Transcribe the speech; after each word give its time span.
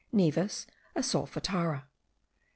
Nevis, 0.11 0.65
a 0.95 1.01
solfatara. 1.01 1.81
St. 1.81 1.87